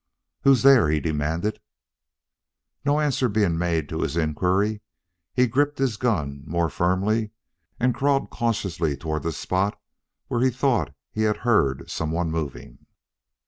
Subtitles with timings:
[0.41, 1.59] "Who's there?" he demanded.
[2.83, 4.81] No answer being made to his inquiry,
[5.31, 7.29] he gripped his gun more firmly
[7.79, 9.79] and crawled cautiously toward the spot
[10.27, 12.87] where he thought he had heard some one moving.